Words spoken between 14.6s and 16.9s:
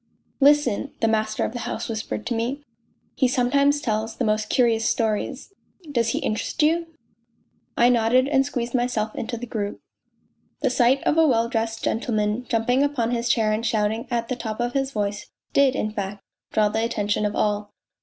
his voice did, in fact, draw the